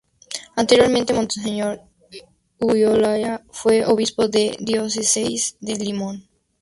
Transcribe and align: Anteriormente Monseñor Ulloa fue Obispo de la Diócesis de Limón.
Anteriormente 0.61 1.13
Monseñor 1.19 1.73
Ulloa 2.57 3.43
fue 3.51 3.85
Obispo 3.85 4.27
de 4.27 4.57
la 4.59 4.65
Diócesis 4.65 5.57
de 5.59 5.75
Limón. 5.75 6.27